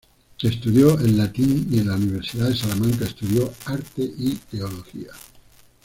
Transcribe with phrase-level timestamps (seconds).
[0.41, 5.11] Estudió el Latín y en la Universidad de Salamanca estudió Artes y Teología.